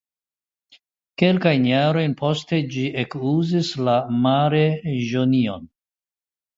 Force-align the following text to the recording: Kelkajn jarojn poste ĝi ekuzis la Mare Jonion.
Kelkajn 1.21 1.67
jarojn 1.73 2.17
poste 2.23 2.63
ĝi 2.73 2.87
ekuzis 3.05 3.73
la 3.87 4.01
Mare 4.27 4.67
Jonion. 5.15 5.75